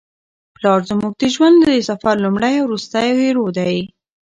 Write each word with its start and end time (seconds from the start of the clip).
پلار 0.55 0.79
زموږ 0.89 1.13
د 1.21 1.23
ژوند 1.33 1.57
د 1.67 1.69
سفر 1.89 2.15
لومړی 2.23 2.53
او 2.57 2.65
وروستی 2.67 3.07
هیرو 3.19 3.45
دی. 3.57 3.75